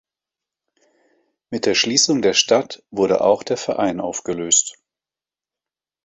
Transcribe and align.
Mit 1.51 1.67
der 1.67 1.75
Schließung 1.75 2.23
der 2.23 2.33
Stadt 2.33 2.81
wurde 2.89 3.21
auch 3.23 3.43
der 3.43 3.55
Verein 3.55 3.99
aufgelöst. 3.99 4.79